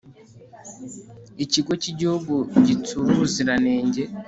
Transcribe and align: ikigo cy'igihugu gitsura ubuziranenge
ikigo 1.43 1.71
cy'igihugu 1.81 2.35
gitsura 2.67 3.07
ubuziranenge 3.13 4.01